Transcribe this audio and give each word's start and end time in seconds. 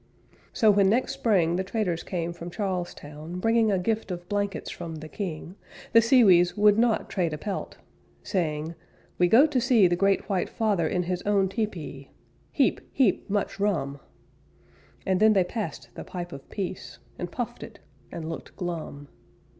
So 0.51 0.71
when 0.71 0.89
next 0.89 1.13
spring 1.13 1.57
The 1.57 1.63
traders 1.63 2.01
came 2.01 2.33
from 2.33 2.49
Charles 2.49 2.95
Town, 2.95 3.39
Bringing 3.39 3.71
a 3.71 3.77
gift 3.77 4.09
of 4.09 4.27
blankets 4.27 4.71
from 4.71 4.95
the 4.95 5.07
king, 5.07 5.53
The 5.93 6.01
Sewees 6.01 6.57
would 6.57 6.79
not 6.79 7.07
trade 7.07 7.33
a 7.33 7.37
pelt 7.37 7.77
Saying, 8.23 8.73
"We 9.19 9.27
go 9.27 9.45
to 9.45 9.61
see 9.61 9.85
The 9.85 9.95
Great 9.95 10.27
White 10.27 10.49
Father 10.49 10.87
in 10.87 11.03
his 11.03 11.21
own 11.21 11.49
tepee 11.49 12.09
Heap, 12.51 12.81
heap 12.91 13.29
much 13.29 13.59
rum!" 13.59 13.99
And 15.05 15.19
then 15.19 15.33
they 15.33 15.43
passed 15.43 15.89
the 15.93 16.03
pipe 16.03 16.31
of 16.31 16.49
peace, 16.49 16.97
And 17.19 17.31
puffed 17.31 17.61
it, 17.61 17.77
and 18.11 18.27
looked 18.27 18.55
glum. 18.55 19.07